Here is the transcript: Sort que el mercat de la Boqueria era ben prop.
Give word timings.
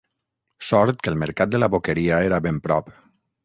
Sort 0.69 1.03
que 1.03 1.11
el 1.15 1.21
mercat 1.25 1.53
de 1.53 1.61
la 1.63 1.71
Boqueria 1.77 2.21
era 2.31 2.43
ben 2.49 2.61
prop. 2.69 2.95